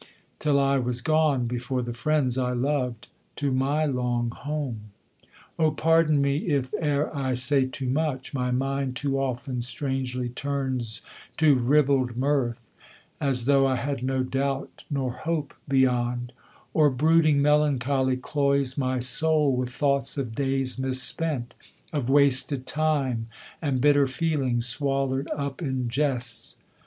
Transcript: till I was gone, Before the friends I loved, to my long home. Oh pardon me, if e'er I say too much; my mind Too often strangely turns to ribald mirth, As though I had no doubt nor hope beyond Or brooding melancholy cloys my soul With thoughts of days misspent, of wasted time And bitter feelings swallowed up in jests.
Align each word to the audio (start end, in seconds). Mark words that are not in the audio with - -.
till 0.39 0.59
I 0.59 0.79
was 0.79 0.99
gone, 0.99 1.45
Before 1.45 1.83
the 1.83 1.93
friends 1.93 2.35
I 2.35 2.53
loved, 2.53 3.07
to 3.35 3.51
my 3.51 3.85
long 3.85 4.31
home. 4.31 4.89
Oh 5.59 5.69
pardon 5.69 6.19
me, 6.23 6.37
if 6.37 6.73
e'er 6.81 7.15
I 7.15 7.35
say 7.35 7.67
too 7.67 7.87
much; 7.87 8.33
my 8.33 8.49
mind 8.49 8.95
Too 8.95 9.19
often 9.21 9.61
strangely 9.61 10.27
turns 10.27 11.03
to 11.37 11.53
ribald 11.53 12.17
mirth, 12.17 12.65
As 13.19 13.45
though 13.45 13.67
I 13.67 13.75
had 13.75 14.01
no 14.01 14.23
doubt 14.23 14.85
nor 14.89 15.11
hope 15.13 15.53
beyond 15.67 16.33
Or 16.73 16.89
brooding 16.89 17.39
melancholy 17.39 18.17
cloys 18.17 18.79
my 18.79 18.97
soul 18.97 19.55
With 19.55 19.69
thoughts 19.69 20.17
of 20.17 20.33
days 20.33 20.79
misspent, 20.79 21.53
of 21.93 22.09
wasted 22.09 22.65
time 22.65 23.27
And 23.61 23.79
bitter 23.79 24.07
feelings 24.07 24.65
swallowed 24.67 25.29
up 25.35 25.61
in 25.61 25.89
jests. 25.89 26.57